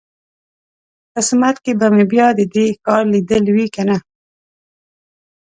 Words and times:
قسمت 1.15 1.55
کې 1.63 1.71
به 1.79 1.87
مې 1.93 2.03
بیا 2.11 2.27
د 2.37 2.41
دې 2.53 2.65
ښار 2.81 3.03
لیدل 3.13 3.45
وي 3.55 3.67
کنه. 3.75 3.97